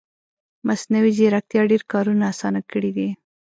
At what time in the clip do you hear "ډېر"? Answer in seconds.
1.71-1.81